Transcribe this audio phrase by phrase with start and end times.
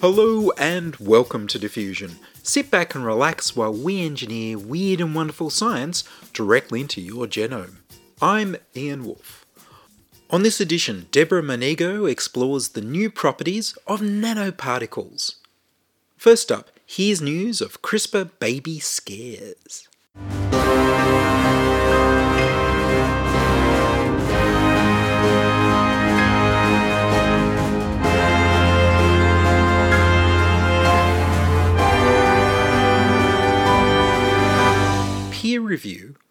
[0.00, 2.20] Hello and welcome to Diffusion.
[2.44, 7.78] Sit back and relax while we engineer weird and wonderful science directly into your genome.
[8.22, 9.44] I'm Ian Wolfe.
[10.30, 15.34] On this edition, Deborah Monego explores the new properties of nanoparticles.
[16.16, 19.88] First up, here's news of CRISPR baby scares.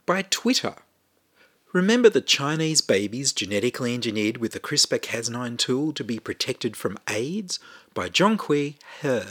[0.08, 0.74] By Twitter.
[1.74, 6.98] Remember the Chinese babies genetically engineered with the CRISPR Cas9 tool to be protected from
[7.10, 7.60] AIDS?
[7.94, 9.22] By Zhonghui He.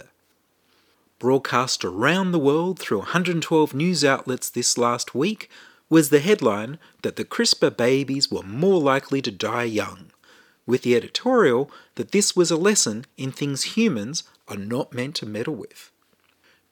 [1.18, 5.50] Broadcast around the world through 112 news outlets this last week
[5.88, 10.10] was the headline that the CRISPR babies were more likely to die young,
[10.66, 15.24] with the editorial that this was a lesson in things humans are not meant to
[15.24, 15.90] meddle with.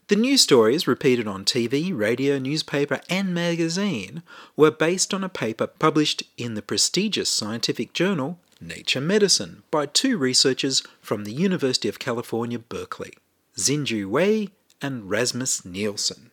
[0.08, 4.22] The news stories repeated on TV, radio, newspaper, and magazine
[4.54, 10.18] were based on a paper published in the prestigious scientific journal Nature Medicine by two
[10.18, 13.14] researchers from the University of California, Berkeley,
[13.56, 14.50] Xinzhu Wei
[14.82, 16.30] and Rasmus Nielsen.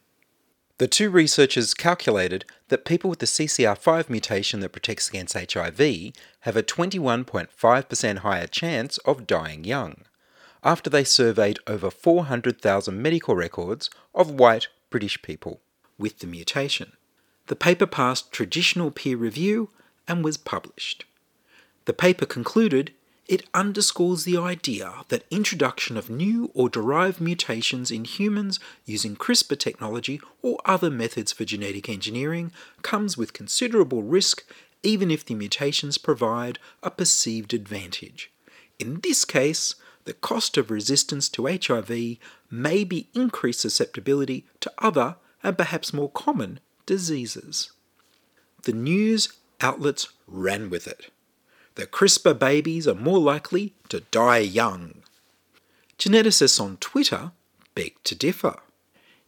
[0.77, 6.11] The two researchers calculated that people with the CCR5 mutation that protects against HIV
[6.41, 10.03] have a 21.5% higher chance of dying young
[10.63, 15.61] after they surveyed over 400,000 medical records of white British people
[15.97, 16.93] with the mutation.
[17.47, 19.69] The paper passed traditional peer review
[20.07, 21.05] and was published.
[21.85, 22.93] The paper concluded
[23.27, 29.57] it underscores the idea that introduction of new or derived mutations in humans using CRISPR
[29.57, 32.51] technology or other methods for genetic engineering
[32.81, 34.43] comes with considerable risk
[34.83, 38.31] even if the mutations provide a perceived advantage.
[38.79, 39.75] In this case,
[40.05, 42.17] the cost of resistance to HIV
[42.49, 47.71] may be increased susceptibility to other and perhaps more common diseases.
[48.63, 51.11] The news outlets ran with it.
[51.75, 55.03] The CRISPR babies are more likely to die young.
[55.97, 57.31] Geneticists on Twitter
[57.75, 58.57] beg to differ.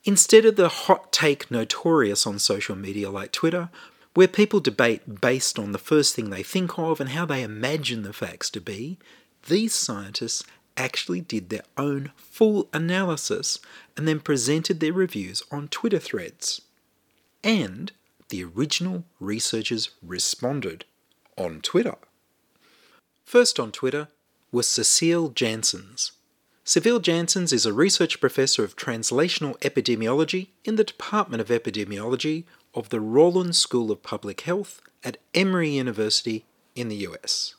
[0.03, 3.69] Instead of the hot take notorious on social media like Twitter,
[4.13, 8.03] where people debate based on the first thing they think of and how they imagine
[8.03, 8.97] the facts to be,
[9.47, 10.43] these scientists
[10.77, 13.59] actually did their own full analysis
[13.95, 16.61] and then presented their reviews on Twitter threads.
[17.43, 17.91] And
[18.29, 20.85] the original researchers responded
[21.37, 21.95] on Twitter.
[23.25, 24.07] First on Twitter
[24.51, 26.11] was Cecile Janssens.
[26.63, 32.89] Cecile Janssens is a research professor of translational epidemiology in the Department of Epidemiology of
[32.89, 36.45] the Rollins School of Public Health at Emory University
[36.75, 37.55] in the US.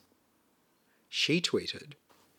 [1.08, 1.92] She tweeted,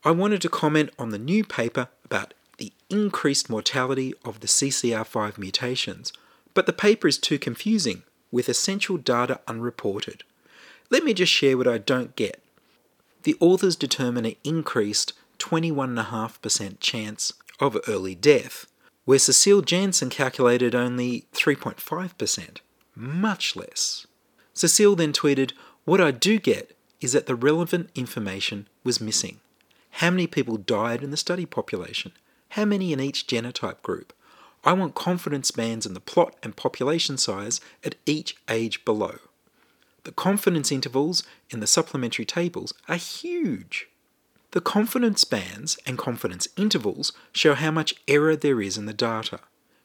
[0.06, 5.40] I wanted to comment on the new paper about the increased mortality of the CCR5
[5.40, 6.14] mutations,
[6.54, 10.24] but the paper is too confusing, with essential data unreported.
[10.92, 12.40] Let me just share what I don't get.
[13.24, 18.68] The authors determine an increased 21.5% chance of early death,
[19.06, 22.58] where Cecile Janssen calculated only 3.5%,
[22.96, 24.06] much less.
[24.54, 29.40] Cecile then tweeted, What I do get is that the relevant information was missing.
[30.00, 32.12] How many people died in the study population?
[32.50, 34.12] How many in each genotype group?
[34.66, 39.20] I want confidence bands in the plot and population size at each age below.
[40.04, 43.88] The confidence intervals in the supplementary tables are huge.
[44.52, 49.40] The confidence bands and confidence intervals show how much error there is in the data.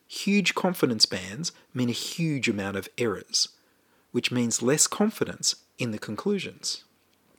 [0.08, 3.50] Huge confidence bands mean a huge amount of errors,
[4.10, 6.82] which means less confidence in the conclusions.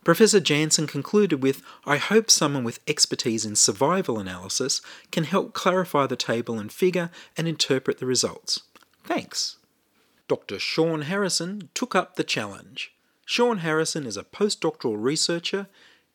[0.04, 4.82] Professor Janssen concluded with I hope someone with expertise in survival analysis
[5.12, 8.62] can help clarify the table and figure and interpret the results.
[9.04, 9.58] Thanks.
[10.28, 10.58] Dr.
[10.58, 12.94] Sean Harrison took up the challenge.
[13.26, 15.68] Sean Harrison is a postdoctoral researcher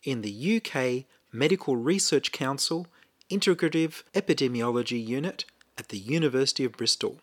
[0.02, 2.86] in the UK Medical Research Council
[3.30, 5.44] Integrative Epidemiology Unit
[5.78, 7.18] at the University of Bristol.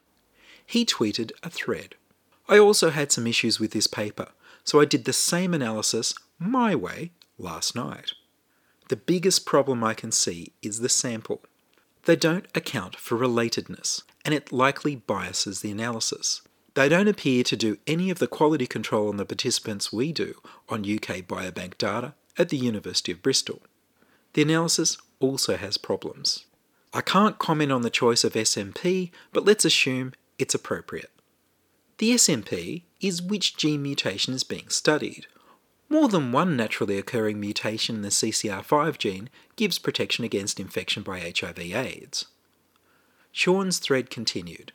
[0.65, 1.95] He tweeted a thread.
[2.47, 4.29] I also had some issues with this paper,
[4.63, 6.13] so I did the same analysis
[6.49, 8.11] my way last night.
[8.89, 11.41] The biggest problem I can see is the sample.
[12.05, 16.41] they don't account for relatedness, and it likely biases the analysis.
[16.73, 20.35] They don't appear to do any of the quality control on the participants we do
[20.67, 23.61] on UK Biobank data at the University of Bristol.
[24.33, 26.45] The analysis also has problems.
[26.93, 31.11] I can't comment on the choice of SNP, but let's assume it's appropriate.
[31.99, 35.27] The SNP is which gene mutation is being studied.
[35.93, 41.19] More than one naturally occurring mutation in the CCR5 gene gives protection against infection by
[41.19, 42.25] HIV/AIDS.
[43.31, 44.71] Sean's thread continued.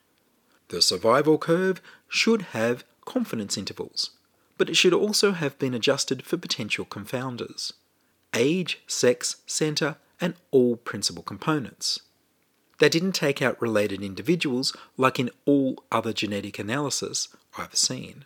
[0.68, 4.10] The survival curve should have confidence intervals,
[4.58, 7.72] but it should also have been adjusted for potential confounders
[8.32, 11.98] age, sex, centre, and all principal components.
[12.78, 17.26] They didn't take out related individuals like in all other genetic analysis
[17.58, 18.24] I've seen.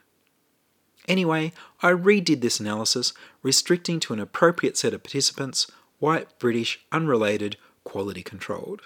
[1.09, 1.53] Anyway,
[1.83, 3.13] I redid this analysis,
[3.43, 8.83] restricting to an appropriate set of participants white, British, unrelated, quality controlled.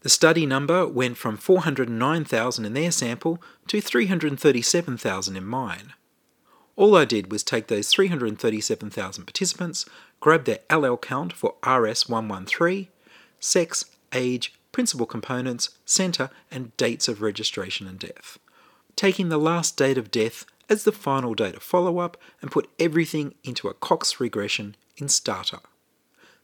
[0.00, 5.92] The study number went from 409,000 in their sample to 337,000 in mine.
[6.74, 9.84] All I did was take those 337,000 participants,
[10.20, 12.88] grab their allele count for RS113,
[13.38, 18.38] sex, age, principal components, centre, and dates of registration and death.
[18.96, 23.34] Taking the last date of death as the final data follow up and put everything
[23.44, 25.60] into a Cox regression in Stata.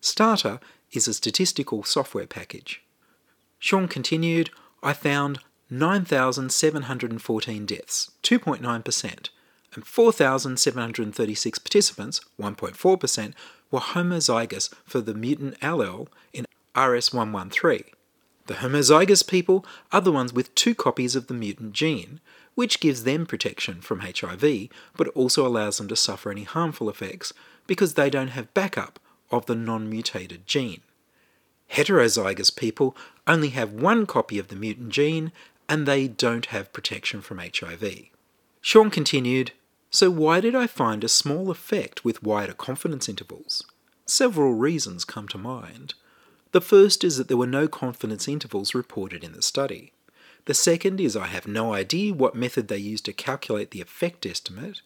[0.03, 0.61] Stata
[0.93, 2.83] is a statistical software package.
[3.59, 4.51] Sean continued,
[4.83, 5.39] I found
[5.71, 9.29] 9,714 deaths, 2.9%,
[9.75, 13.33] and 4,736 participants, 1.4%,
[13.71, 16.45] were homozygous for the mutant allele in
[16.75, 17.85] RS113.
[18.49, 22.19] The homozygous people are the ones with two copies of the mutant gene,
[22.55, 27.35] which gives them protection from HIV, but also allows them to suffer any harmful effects
[27.67, 28.99] because they don't have backup
[29.31, 30.81] of the non mutated gene.
[31.73, 32.97] Heterozygous people
[33.27, 35.31] only have one copy of the mutant gene
[35.69, 38.07] and they don't have protection from HIV.
[38.63, 39.53] Sean continued,
[39.91, 43.67] So why did I find a small effect with wider confidence intervals?
[44.07, 45.93] Several reasons come to mind.
[46.53, 49.93] The first is that there were no confidence intervals reported in the study.
[50.47, 54.25] The second is I have no idea what method they used to calculate the effect
[54.25, 54.81] estimate.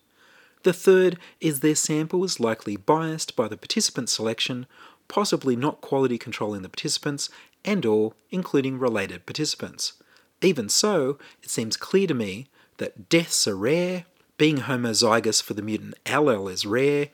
[0.64, 4.66] The third is their sample was likely biased by the participant selection,
[5.06, 7.30] possibly not quality controlling the participants
[7.64, 9.94] and or including related participants.
[10.40, 12.48] Even so, it seems clear to me
[12.78, 14.06] that deaths are rare,
[14.38, 17.08] being homozygous for the mutant allele is rare,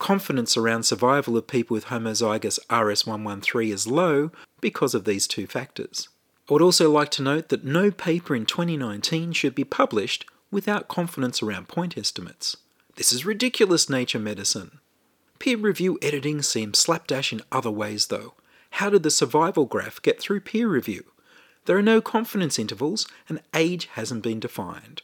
[0.00, 6.08] confidence around survival of people with homozygous RS113 is low because of these two factors.
[6.48, 10.88] I would also like to note that no paper in 2019 should be published without
[10.88, 12.56] confidence around point estimates.
[12.96, 14.80] This is ridiculous, Nature Medicine.
[15.38, 18.34] Peer review editing seems slapdash in other ways, though.
[18.72, 21.04] How did the survival graph get through peer review?
[21.66, 25.02] There are no confidence intervals, and age hasn't been defined.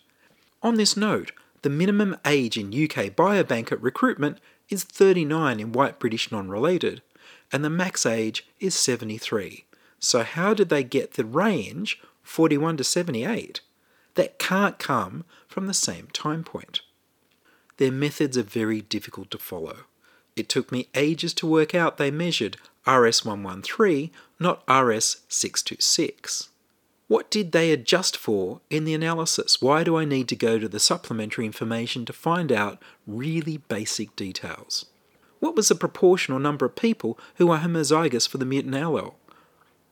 [0.62, 1.32] On this note,
[1.62, 4.38] the minimum age in UK biobank at recruitment
[4.68, 7.02] is 39 in white British non related,
[7.52, 9.64] and the max age is 73.
[9.98, 13.60] So, how did they get the range 41 to 78?
[14.14, 16.80] That can't come from the same time point.
[17.76, 19.80] Their methods are very difficult to follow.
[20.34, 26.48] It took me ages to work out they measured RS113, not RS626.
[27.08, 29.62] What did they adjust for in the analysis?
[29.62, 34.16] Why do I need to go to the supplementary information to find out really basic
[34.16, 34.86] details?
[35.38, 39.14] What was the proportional number of people who are homozygous for the mutant allele?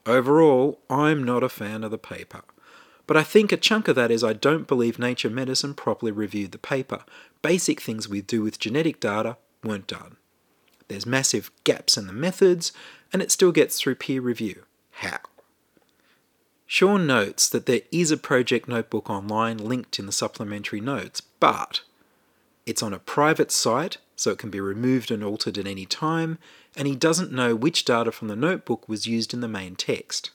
[0.07, 2.43] Overall, I'm not a fan of the paper.
[3.07, 6.53] But I think a chunk of that is I don't believe Nature Medicine properly reviewed
[6.53, 7.05] the paper.
[7.43, 10.17] Basic things we do with genetic data weren't done.
[10.89, 12.73] There's massive gaps in the methods,
[13.13, 14.65] and it still gets through peer review.
[14.91, 15.19] How?
[16.67, 21.83] Sean notes that there is a project notebook online linked in the supplementary notes, but
[22.67, 26.39] it's on a private site, so it can be removed and altered at any time,
[26.77, 30.31] and he doesn't know which data from the notebook was used in the main text.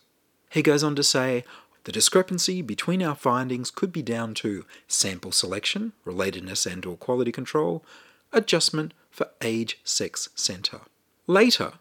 [0.50, 1.43] He goes on to say,
[1.86, 7.31] the discrepancy between our findings could be down to sample selection, relatedness and or quality
[7.31, 7.83] control,
[8.31, 10.81] adjustment for age, sex, centre.
[11.25, 11.74] Later,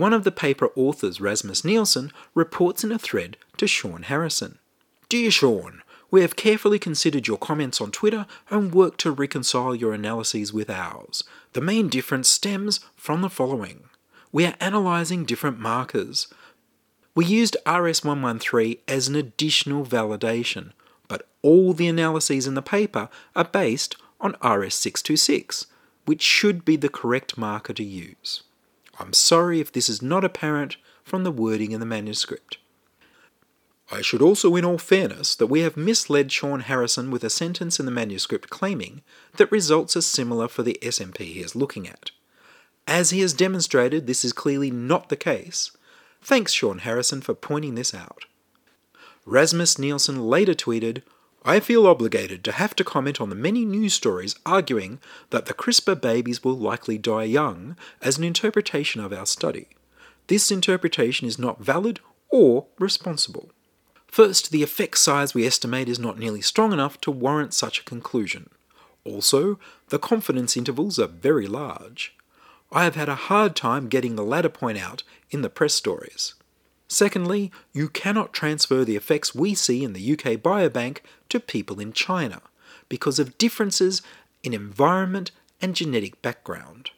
[0.00, 4.58] one of the paper authors, Rasmus Nielsen, reports in a thread to Sean Harrison
[5.10, 9.92] Dear Sean, we have carefully considered your comments on Twitter and worked to reconcile your
[9.92, 11.22] analyses with ours.
[11.52, 13.84] The main difference stems from the following.
[14.32, 16.28] We are analysing different markers.
[17.14, 20.70] We used RS113 as an additional validation,
[21.08, 25.66] but all the analyses in the paper are based on RS626,
[26.06, 28.44] which should be the correct marker to use.
[29.00, 32.58] I'm sorry if this is not apparent from the wording in the manuscript.
[33.90, 37.80] I should also, in all fairness, that we have misled Sean Harrison with a sentence
[37.80, 39.02] in the manuscript claiming
[39.36, 42.10] that results are similar for the SNP he is looking at.
[42.86, 45.76] As he has demonstrated, this is clearly not the case.
[46.22, 48.26] Thanks, Sean Harrison, for pointing this out.
[49.24, 51.02] Rasmus Nielsen later tweeted,
[51.42, 55.54] I feel obligated to have to comment on the many news stories arguing that the
[55.54, 59.68] CRISPR babies will likely die young as an interpretation of our study.
[60.26, 63.50] This interpretation is not valid or responsible.
[64.06, 67.84] First, the effect size we estimate is not nearly strong enough to warrant such a
[67.84, 68.50] conclusion.
[69.04, 72.14] Also, the confidence intervals are very large.
[72.70, 76.34] I have had a hard time getting the latter point out in the press stories.
[76.92, 81.92] Secondly, you cannot transfer the effects we see in the UK Biobank to people in
[81.92, 82.42] China
[82.88, 84.02] because of differences
[84.42, 85.30] in environment
[85.62, 86.90] and genetic background.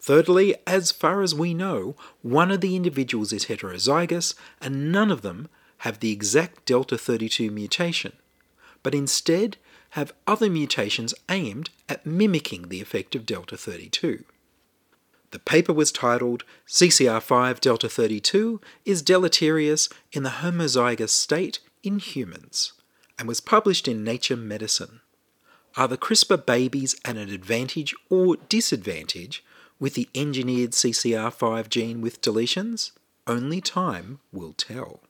[0.00, 5.22] Thirdly, as far as we know, one of the individuals is heterozygous and none of
[5.22, 5.48] them
[5.78, 8.14] have the exact delta 32 mutation,
[8.82, 9.58] but instead
[9.90, 14.24] have other mutations aimed at mimicking the effect of delta 32.
[15.30, 22.72] The paper was titled CCR5 delta 32 is deleterious in the homozygous state in humans
[23.18, 25.00] and was published in Nature Medicine.
[25.76, 29.44] Are the CRISPR babies at an advantage or disadvantage
[29.78, 32.92] with the engineered CCR5 gene with deletions?
[33.26, 35.02] Only time will tell.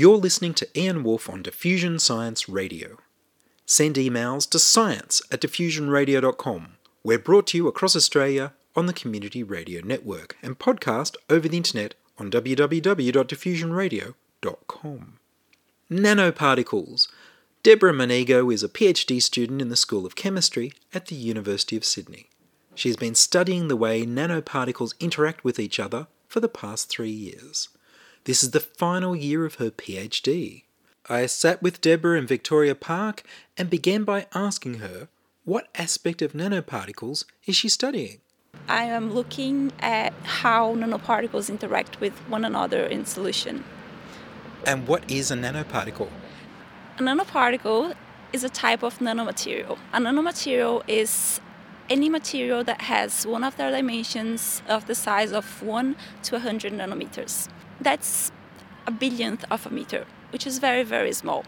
[0.00, 2.96] You're listening to Ian Wolfe on Diffusion Science Radio.
[3.66, 6.68] Send emails to science at diffusionradio.com.
[7.04, 11.58] We're brought to you across Australia on the Community Radio Network and podcast over the
[11.58, 15.18] internet on www.diffusionradio.com.
[15.90, 17.08] Nanoparticles.
[17.62, 21.84] Deborah Monego is a PhD student in the School of Chemistry at the University of
[21.84, 22.30] Sydney.
[22.74, 27.68] She's been studying the way nanoparticles interact with each other for the past three years.
[28.24, 30.64] This is the final year of her PhD.
[31.08, 33.22] I sat with Deborah in Victoria Park
[33.56, 35.08] and began by asking her
[35.44, 38.20] what aspect of nanoparticles is she studying?
[38.68, 43.64] I am looking at how nanoparticles interact with one another in solution.
[44.66, 46.10] And what is a nanoparticle?
[46.98, 47.94] A nanoparticle
[48.34, 49.78] is a type of nanomaterial.
[49.94, 51.40] A nanomaterial is
[51.88, 56.74] any material that has one of their dimensions of the size of 1 to 100
[56.74, 57.48] nanometers.
[57.80, 58.30] That's
[58.86, 61.44] a billionth of a meter, which is very, very small.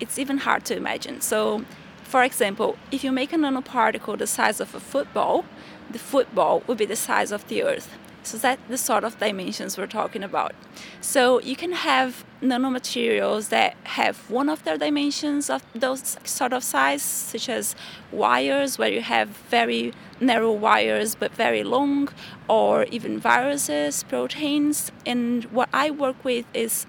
[0.00, 1.20] It's even hard to imagine.
[1.20, 1.64] So,
[2.02, 5.44] for example, if you make a nanoparticle the size of a football,
[5.90, 7.96] the football would be the size of the Earth.
[8.22, 10.52] So that's the sort of dimensions we're talking about.
[11.00, 16.62] So you can have nanomaterials that have one of their dimensions of those sort of
[16.62, 17.74] size, such as
[18.12, 22.08] wires, where you have very narrow wires but very long,
[22.48, 24.92] or even viruses, proteins.
[25.06, 26.86] And what I work with is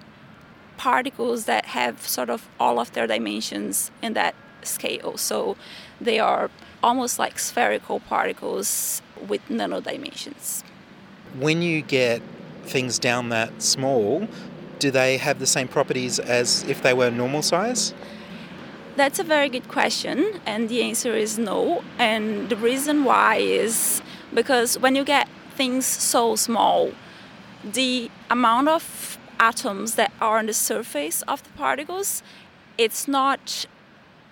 [0.76, 5.16] particles that have sort of all of their dimensions in that scale.
[5.16, 5.56] So
[6.00, 6.50] they are
[6.82, 10.64] almost like spherical particles with nano dimensions.
[11.38, 12.22] When you get
[12.64, 14.28] things down that small,
[14.78, 17.94] do they have the same properties as if they were normal size?
[18.96, 21.84] That's a very good question, and the answer is no.
[21.98, 24.02] And the reason why is
[24.34, 26.92] because when you get things so small,
[27.64, 32.22] the amount of atoms that are on the surface of the particles,
[32.76, 33.66] it's not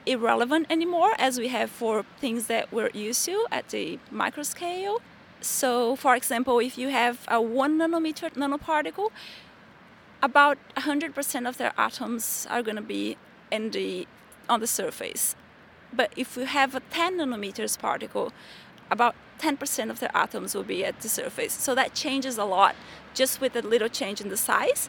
[0.06, 4.98] irrelevant anymore as we have for things that we're used to at the microscale.
[5.40, 9.10] So, for example, if you have a one nanometer nanoparticle,
[10.22, 13.16] about 100% of their atoms are going to be
[13.50, 14.06] in the
[14.48, 15.36] on the surface.
[15.92, 18.32] But if you have a 10 nanometers particle,
[18.90, 21.52] about 10% of their atoms will be at the surface.
[21.52, 22.74] So that changes a lot
[23.14, 24.88] just with a little change in the size.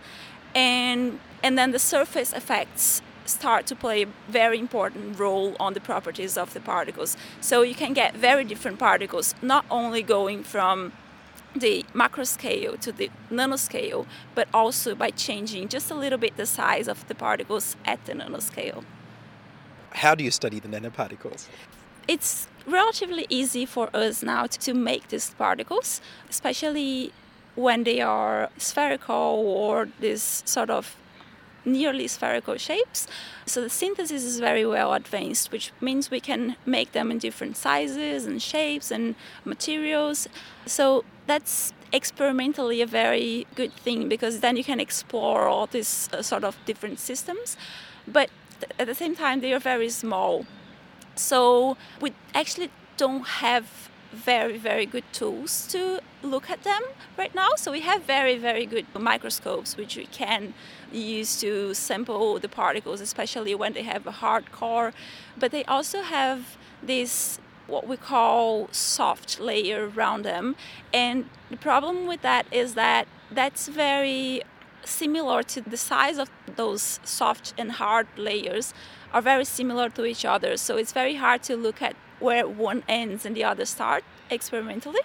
[0.56, 5.80] And and then the surface effects start to play a very important role on the
[5.80, 7.16] properties of the particles.
[7.42, 10.92] So you can get very different particles, not only going from
[11.56, 14.06] the macro scale to the nanoscale,
[14.36, 18.14] but also by changing just a little bit the size of the particles at the
[18.14, 18.84] nanoscale.
[19.92, 21.48] How do you study the nanoparticles?
[22.08, 27.12] It's relatively easy for us now to make these particles, especially
[27.56, 30.96] when they are spherical or this sort of
[31.66, 33.08] nearly spherical shapes.
[33.46, 37.58] So the synthesis is very well advanced, which means we can make them in different
[37.58, 40.28] sizes and shapes and materials.
[40.66, 46.22] So that's experimentally a very good thing because then you can explore all these uh,
[46.22, 47.58] sort of different systems.
[48.08, 50.46] But th- at the same time, they are very small.
[51.16, 56.82] So we actually don't have very very good tools to look at them
[57.18, 57.50] right now.
[57.56, 60.54] So we have very very good microscopes which we can
[60.92, 64.94] use to sample the particles especially when they have a hard core.
[65.38, 70.56] But they also have this what we call soft layer around them.
[70.94, 74.42] And the problem with that is that that's very
[74.84, 78.74] similar to the size of those soft and hard layers
[79.14, 80.58] are very similar to each other.
[80.58, 85.02] So it's very hard to look at where one ends and the other start experimentally.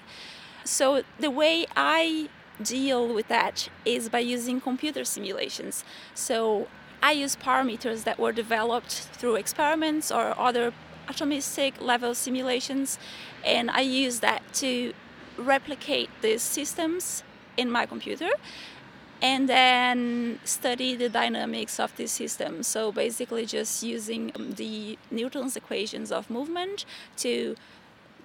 [0.64, 2.28] So the way I
[2.62, 5.84] deal with that is by using computer simulations.
[6.14, 6.68] So
[7.02, 10.72] I use parameters that were developed through experiments or other
[11.06, 12.98] atomistic level simulations,
[13.44, 14.94] and I use that to
[15.36, 17.22] replicate these systems
[17.56, 18.30] in my computer
[19.24, 22.62] and then study the dynamics of the system.
[22.62, 26.84] So basically, just using the Newton's equations of movement
[27.16, 27.56] to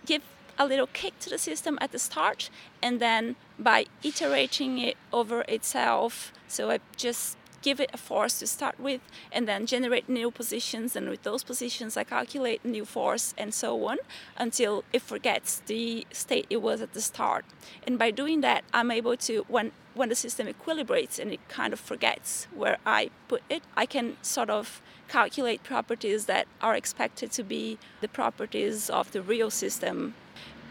[0.05, 0.23] give
[0.57, 2.49] a little kick to the system at the start,
[2.83, 6.33] and then by iterating it over itself.
[6.49, 9.01] So I just give it a force to start with
[9.31, 13.85] and then generate new positions and with those positions i calculate new force and so
[13.85, 13.97] on
[14.37, 17.45] until it forgets the state it was at the start.
[17.85, 21.73] And by doing that i'm able to when when the system equilibrates and it kind
[21.73, 27.31] of forgets where i put it i can sort of calculate properties that are expected
[27.31, 30.13] to be the properties of the real system.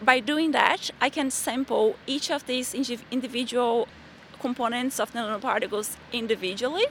[0.00, 2.75] By doing that i can sample each of these
[3.11, 3.88] individual
[4.40, 6.87] components of nanoparticles individually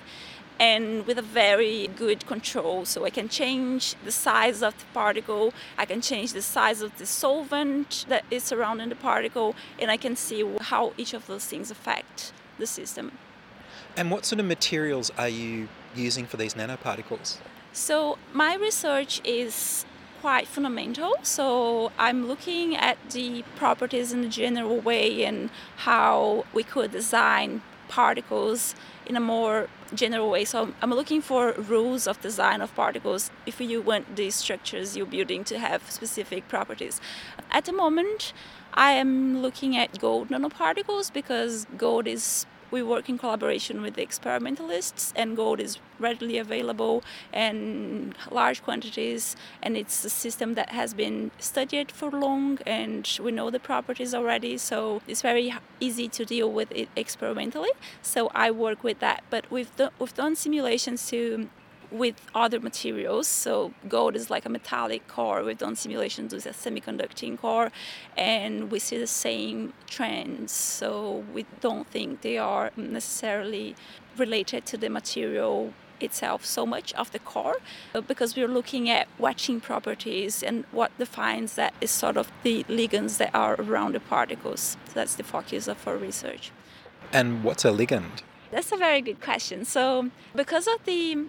[0.60, 2.86] and with a very good control.
[2.86, 6.98] So I can change the size of the particle, I can change the size of
[6.98, 11.46] the solvent that is surrounding the particle, and I can see how each of those
[11.46, 13.12] things affect the system.
[13.96, 17.38] And what sort of materials are you using for these nanoparticles?
[17.74, 19.86] So my research is
[20.22, 21.14] quite fundamental.
[21.24, 27.62] So I'm looking at the properties in a general way and how we could design
[27.88, 28.76] particles
[29.06, 30.44] in a more general way.
[30.46, 35.06] So I'm looking for rules of design of particles if you want these structures you're
[35.06, 37.00] building to have specific properties.
[37.50, 38.34] At the moment,
[38.74, 44.02] I am looking at gold nanoparticles because gold is we work in collaboration with the
[44.02, 47.04] experimentalists, and gold is readily available
[47.34, 53.32] in large quantities, and it's a system that has been studied for long, and we
[53.32, 57.72] know the properties already, so it's very easy to deal with it experimentally.
[58.02, 61.50] So I work with that, but we've done, we've done simulations to
[61.92, 63.28] with other materials.
[63.28, 65.44] So gold is like a metallic core.
[65.44, 67.72] We've done simulations with a semiconducting core,
[68.18, 70.52] and we see the same trends.
[70.52, 73.76] So we don't think they are necessarily
[74.18, 77.58] related to the material itself so much of the core
[77.96, 82.64] uh, because we're looking at watching properties and what defines that is sort of the
[82.66, 84.78] ligands that are around the particles.
[84.86, 86.52] So that's the focus of our research.
[87.12, 88.22] And what's a ligand?
[88.52, 89.66] That's a very good question.
[89.66, 91.28] So, because of the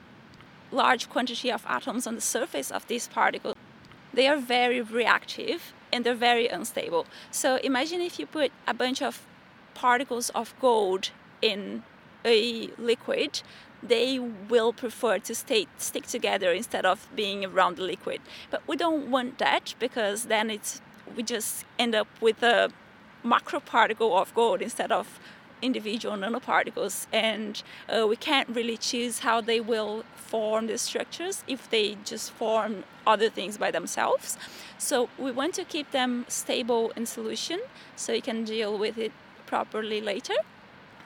[0.70, 3.54] large quantity of atoms on the surface of these particles,
[4.12, 7.06] they are very reactive and they're very unstable.
[7.30, 9.26] So imagine if you put a bunch of
[9.74, 11.82] particles of gold in
[12.24, 13.42] a liquid,
[13.82, 18.20] they will prefer to stay stick together instead of being around the liquid.
[18.50, 20.80] But we don't want that because then it's
[21.16, 22.70] we just end up with a
[23.22, 25.20] macro particle of gold instead of
[25.62, 31.68] individual nanoparticles, and uh, we can't really choose how they will form the structures if
[31.70, 34.36] they just form other things by themselves.
[34.78, 37.60] So we want to keep them stable in solution
[37.96, 39.12] so you can deal with it
[39.46, 40.34] properly later.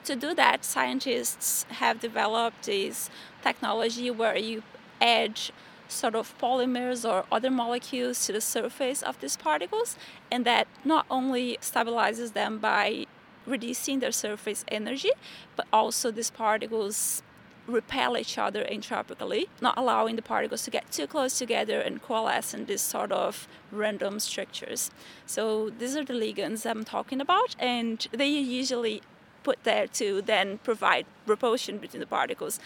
[0.05, 3.09] To do that, scientists have developed this
[3.41, 4.63] technology where you
[4.99, 5.39] add
[5.87, 9.95] sort of polymers or other molecules to the surface of these particles,
[10.31, 13.05] and that not only stabilizes them by
[13.45, 15.11] reducing their surface energy,
[15.55, 17.23] but also these particles
[17.65, 22.53] repel each other entropically, not allowing the particles to get too close together and coalesce
[22.53, 24.91] in these sort of random structures.
[25.25, 29.01] So these are the ligands I'm talking about, and they are usually
[29.43, 32.59] put there to then provide repulsion between the particles.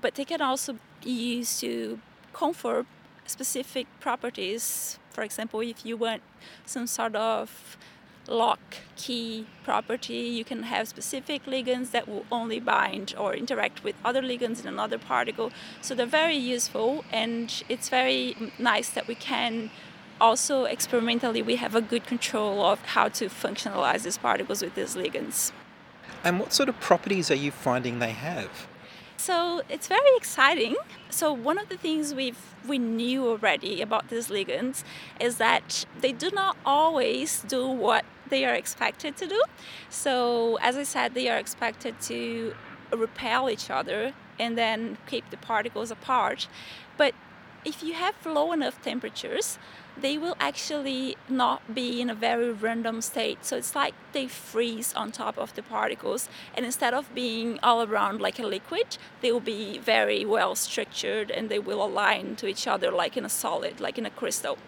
[0.00, 2.00] But they can also be used to
[2.32, 2.84] confer
[3.26, 4.98] specific properties.
[5.10, 6.22] For example, if you want
[6.64, 7.76] some sort of
[8.28, 8.60] lock
[8.96, 10.14] key property.
[10.14, 14.68] You can have specific ligands that will only bind or interact with other ligands in
[14.68, 15.50] another particle.
[15.80, 19.70] So they're very useful, and it's very nice that we can
[20.20, 24.94] also experimentally we have a good control of how to functionalize these particles with these
[24.94, 25.50] ligands.
[26.22, 28.68] And what sort of properties are you finding they have?
[29.22, 30.74] So it's very exciting.
[31.08, 34.82] So one of the things we've we knew already about these ligands
[35.20, 39.40] is that they do not always do what they are expected to do.
[39.88, 42.56] So as I said, they are expected to
[42.90, 46.48] repel each other and then keep the particles apart.
[46.96, 47.14] But
[47.64, 49.56] if you have low enough temperatures,
[50.00, 53.44] they will actually not be in a very random state.
[53.44, 57.82] So it's like they freeze on top of the particles, and instead of being all
[57.82, 62.46] around like a liquid, they will be very well structured and they will align to
[62.46, 64.58] each other like in a solid, like in a crystal.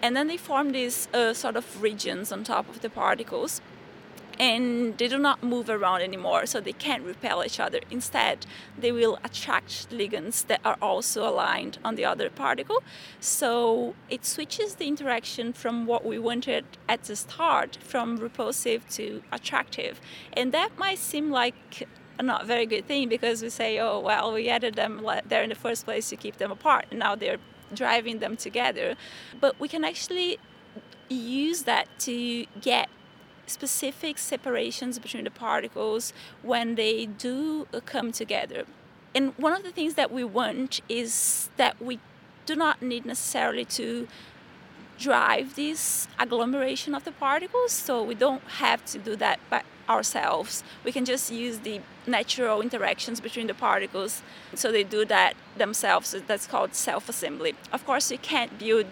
[0.00, 3.60] And then they form these uh, sort of regions on top of the particles
[4.42, 7.78] and they do not move around anymore, so they can't repel each other.
[7.92, 8.44] Instead,
[8.76, 12.82] they will attract ligands that are also aligned on the other particle.
[13.20, 19.22] So it switches the interaction from what we wanted at the start, from repulsive to
[19.30, 20.00] attractive.
[20.32, 21.86] And that might seem like
[22.18, 25.50] a not very good thing because we say, oh, well, we added them there in
[25.50, 27.38] the first place to keep them apart, and now they're
[27.72, 28.96] driving them together.
[29.40, 30.40] But we can actually
[31.08, 32.88] use that to get
[33.46, 38.64] specific separations between the particles when they do uh, come together.
[39.14, 41.98] And one of the things that we want is that we
[42.46, 44.08] do not need necessarily to
[44.98, 50.62] drive this agglomeration of the particles, so we don't have to do that by ourselves.
[50.84, 54.22] We can just use the natural interactions between the particles,
[54.54, 56.14] so they do that themselves.
[56.26, 57.54] That's called self assembly.
[57.72, 58.86] Of course, we can't build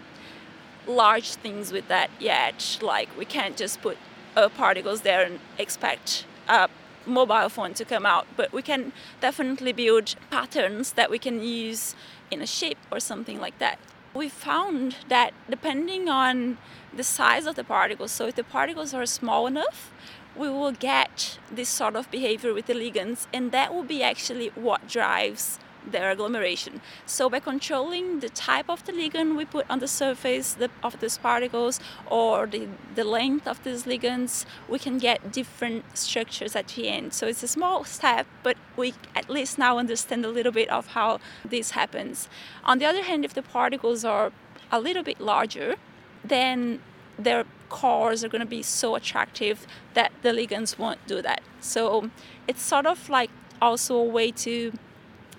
[0.86, 3.96] large things with that yet, like, we can't just put
[4.36, 6.68] uh, particles there and expect a
[7.06, 8.26] mobile phone to come out.
[8.36, 11.94] But we can definitely build patterns that we can use
[12.30, 13.78] in a shape or something like that.
[14.14, 16.58] We found that depending on
[16.94, 19.92] the size of the particles, so if the particles are small enough,
[20.36, 24.48] we will get this sort of behavior with the ligands, and that will be actually
[24.54, 26.80] what drives their agglomeration.
[27.06, 31.18] So by controlling the type of the ligand we put on the surface of these
[31.18, 36.88] particles or the, the length of these ligands, we can get different structures at the
[36.88, 37.14] end.
[37.14, 40.88] So it's a small step, but we at least now understand a little bit of
[40.88, 42.28] how this happens.
[42.64, 44.32] On the other hand, if the particles are
[44.70, 45.76] a little bit larger,
[46.24, 46.80] then
[47.18, 51.40] their cores are going to be so attractive that the ligands won't do that.
[51.60, 52.10] So
[52.48, 54.72] it's sort of like also a way to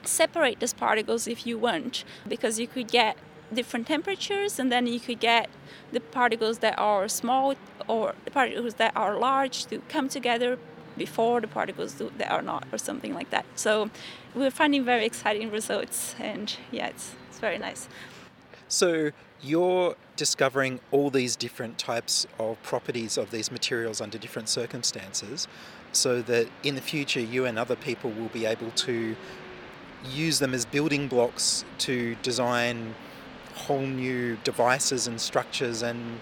[0.08, 3.18] separate these particles if you want, because you could get
[3.54, 5.50] different temperatures and then you could get
[5.92, 7.56] the particles that are small
[7.88, 10.58] or the particles that are large to come together
[10.98, 13.46] before the particles that are not or something like that.
[13.56, 13.90] So
[14.36, 17.88] we're finding very exciting results and yeah it's, it's very nice.
[18.68, 19.12] So
[19.42, 25.48] you're discovering all these different types of properties of these materials under different circumstances
[25.92, 29.16] so that in the future you and other people will be able to
[30.10, 32.96] use them as building blocks to design
[33.56, 36.20] whole new devices and structures and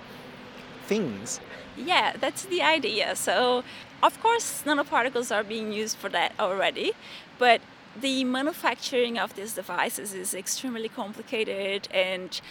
[0.85, 1.39] things.
[1.77, 3.15] Yeah, that's the idea.
[3.15, 3.63] So,
[4.03, 6.91] of course, nanoparticles are being used for that already,
[7.37, 7.61] but
[7.99, 12.41] the manufacturing of these devices is extremely complicated and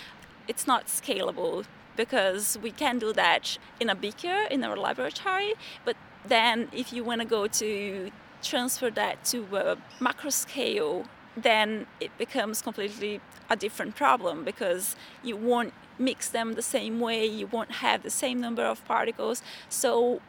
[0.46, 1.64] it's not scalable
[1.96, 7.02] because we can do that in a beaker in our laboratory, but then if you
[7.04, 8.10] want to go to
[8.42, 11.04] transfer that to a macro scale
[11.42, 13.20] then it becomes completely
[13.50, 18.10] a different problem because you won't mix them the same way, you won't have the
[18.10, 19.42] same number of particles.
[19.68, 20.20] So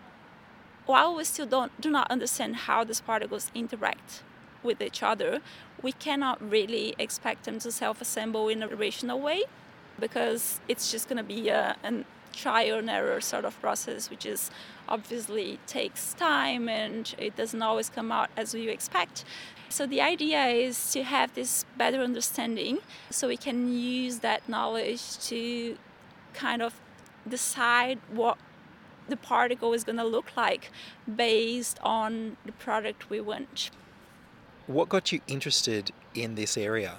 [0.85, 4.23] while we still don't do not understand how these particles interact
[4.63, 5.41] with each other,
[5.81, 9.43] we cannot really expect them to self-assemble in a rational way
[9.99, 14.25] because it's just going to be a, an trial and error sort of process, which
[14.25, 14.49] is
[14.87, 19.25] obviously takes time and it doesn't always come out as you expect.
[19.69, 22.79] So the idea is to have this better understanding
[23.11, 25.77] so we can use that knowledge to
[26.33, 26.81] kind of
[27.27, 28.37] decide what
[29.07, 30.71] the particle is going to look like
[31.15, 33.69] based on the product we want.
[34.65, 36.97] What got you interested in this area?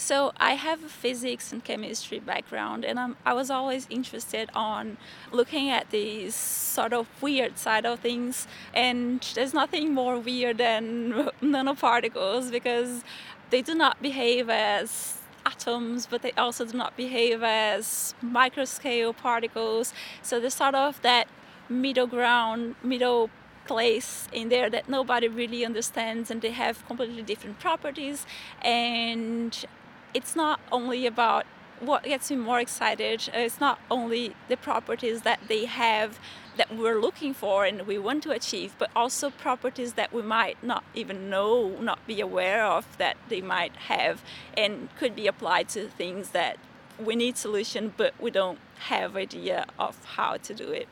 [0.00, 4.96] So I have a physics and chemistry background, and I'm, I was always interested on
[5.30, 8.48] looking at these sort of weird side of things.
[8.72, 13.04] And there's nothing more weird than nanoparticles because
[13.50, 19.92] they do not behave as atoms, but they also do not behave as microscale particles.
[20.22, 21.28] So they're sort of that
[21.68, 23.28] middle ground, middle
[23.66, 28.26] place in there that nobody really understands and they have completely different properties
[28.62, 29.66] and
[30.14, 31.46] it's not only about
[31.80, 36.18] what gets me more excited uh, It's not only the properties that they have
[36.56, 40.62] that we're looking for and we want to achieve, but also properties that we might
[40.62, 44.22] not even know, not be aware of that they might have
[44.56, 46.58] and could be applied to things that
[46.98, 48.58] we need solution but we don't
[48.90, 50.88] have idea of how to do it.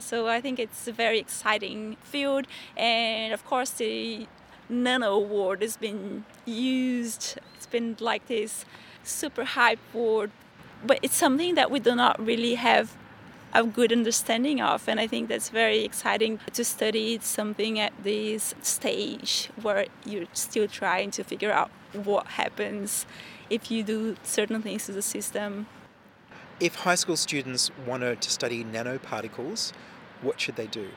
[0.00, 2.46] So I think it's a very exciting field
[2.76, 4.26] and of course the
[4.68, 7.38] nano word has been used.
[7.56, 8.64] It's been like this
[9.02, 10.30] super hype word,
[10.84, 12.96] but it's something that we do not really have
[13.52, 18.54] a good understanding of, and I think that's very exciting to study something at this
[18.62, 23.06] stage where you're still trying to figure out what happens
[23.48, 25.66] if you do certain things to the system.
[26.58, 29.72] If high school students wanted to study nanoparticles,
[30.20, 30.88] what should they do?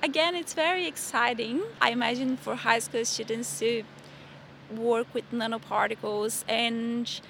[0.00, 1.62] Again, it's very exciting.
[1.80, 3.82] I imagine for high school students to
[4.70, 7.20] work with nanoparticles and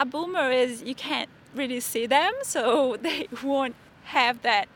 [0.00, 4.68] a boomer is you can't really see them so they won't have that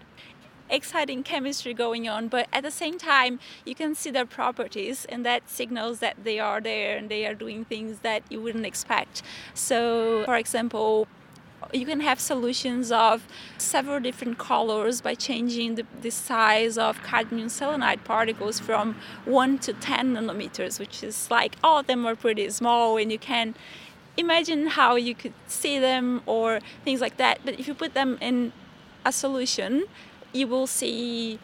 [0.68, 5.27] exciting chemistry going on but at the same time you can see their properties and
[5.27, 9.20] that signals that they are there and they are doing things that you wouldn't expect
[9.53, 11.09] so for example
[11.73, 13.27] you can have solutions of
[13.59, 19.73] several different colors by changing the, the size of cadmium selenide particles from 1 to
[19.73, 23.55] 10 nanometers, which is like all of them are pretty small and you can
[24.16, 27.40] imagine how you could see them or things like that.
[27.44, 28.53] But if you put them in
[29.05, 29.85] a solution,
[30.33, 31.38] you will see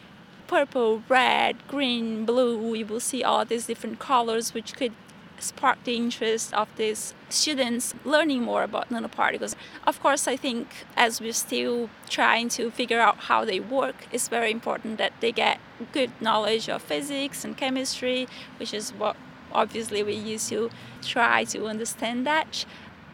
[0.47, 2.73] purple, red, green, blue.
[2.73, 4.93] You will see all these different colors, which could
[5.39, 9.55] spark the interest of these students learning more about nanoparticles.
[9.85, 14.27] Of course, I think as we're still trying to figure out how they work, it's
[14.27, 15.59] very important that they get
[15.91, 18.27] good knowledge of physics and chemistry,
[18.59, 19.15] which is what
[19.51, 20.69] obviously we use to
[21.01, 22.65] try to understand that.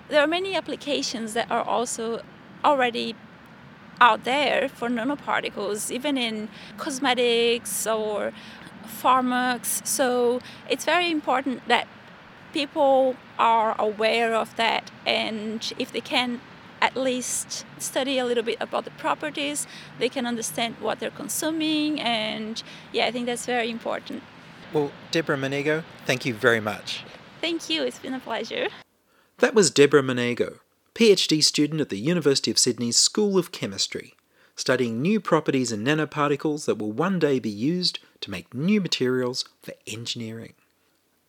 [0.09, 2.21] There are many applications that are also
[2.63, 3.15] already
[3.99, 8.33] out there for nanoparticles, even in cosmetics or
[8.85, 9.85] pharmacs.
[9.85, 11.87] So it's very important that
[12.53, 16.39] people are aware of that and if they can
[16.81, 19.65] at least study a little bit about the properties
[19.99, 22.61] they can understand what they're consuming and
[22.91, 24.21] yeah i think that's very important
[24.73, 27.03] Well, Deborah Monego, thank you very much.
[27.41, 28.67] thank you it's been a pleasure
[29.39, 30.59] That was Deborah Monego,
[30.95, 34.13] PhD student at the University of Sydney's School of Chemistry,
[34.55, 39.43] studying new properties in nanoparticles that will one day be used to make new materials
[39.63, 40.53] for engineering.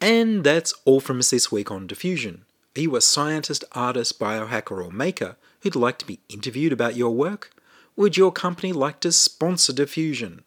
[0.01, 2.45] And that's all from us this week on Diffusion.
[2.77, 7.15] Are you a scientist, artist, biohacker, or maker who'd like to be interviewed about your
[7.15, 7.51] work?
[7.97, 10.43] Would your company like to sponsor Diffusion?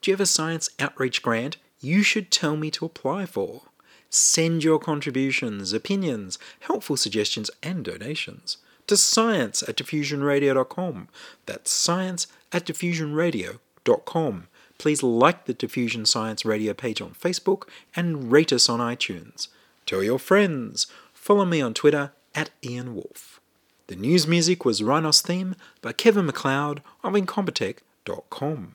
[0.00, 3.62] Do you have a science outreach grant you should tell me to apply for?
[4.10, 11.08] Send your contributions, opinions, helpful suggestions, and donations to science at diffusionradio.com.
[11.46, 14.46] That's science at diffusionradio.com.
[14.78, 17.64] Please like the Diffusion Science Radio page on Facebook
[17.96, 19.48] and rate us on iTunes.
[19.86, 20.86] Tell your friends.
[21.12, 23.40] Follow me on Twitter at Ian Wolfe.
[23.88, 28.74] The news music was Rhinos theme by Kevin MacLeod of Incompetech.com.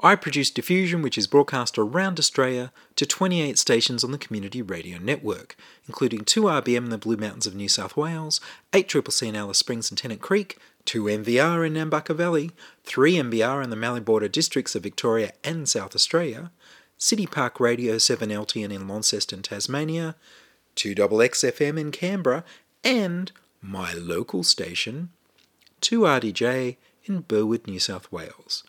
[0.00, 4.98] I produce Diffusion, which is broadcast around Australia to 28 stations on the Community Radio
[4.98, 8.40] Network, including 2RBM in the Blue Mountains of New South Wales,
[8.72, 12.52] 8CCC in Alice Springs and Tennant Creek, 2 NVR in Nambucca Valley,
[12.84, 16.50] 3 MBR in the Mallee Border districts of Victoria and South Australia,
[16.96, 20.14] City Park Radio 7LT in Launceston, Tasmania,
[20.76, 22.44] 2XXFM in Canberra,
[22.82, 25.10] and my local station,
[25.82, 28.64] 2RDJ in Burwood, New South Wales.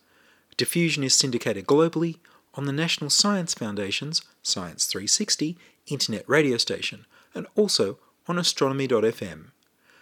[0.58, 2.17] Diffusion is syndicated globally
[2.56, 9.51] on the National Science Foundation's Science 360 internet radio station and also on astronomy.fm.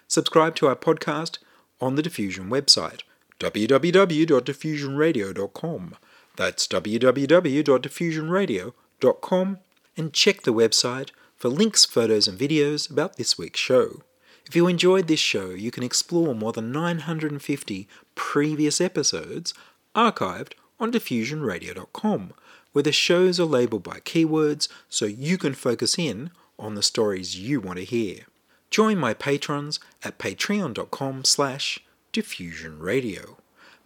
[0.07, 1.39] Subscribe to our podcast
[1.79, 3.03] on the Diffusion website
[3.39, 5.95] www.diffusionradio.com.
[6.37, 9.57] That's www.diffusionradio.com
[9.97, 14.01] and check the website for links, photos, and videos about this week's show.
[14.45, 19.53] If you enjoyed this show, you can explore more than 950 previous episodes
[19.95, 22.33] archived on diffusionradio.com,
[22.71, 27.39] where the shows are labeled by keywords so you can focus in on the stories
[27.39, 28.25] you want to hear.
[28.69, 31.79] Join my patrons at patreon.com slash
[32.11, 33.37] diffusionradio.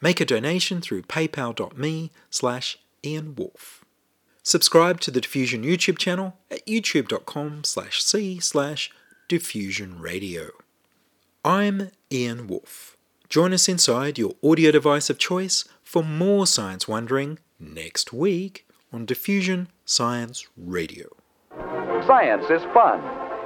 [0.02, 3.84] Make a donation through paypal.me slash Ian Wolfe.
[4.44, 8.92] Subscribe to the Diffusion YouTube channel at youtube.com slash c slash
[9.30, 10.50] diffusionradio.
[11.46, 12.98] I'm Ian Wolfe.
[13.30, 19.06] Join us inside your audio device of choice for more science wondering next week on
[19.06, 21.10] Diffusion Science Radio.
[22.08, 23.29] Science is fun.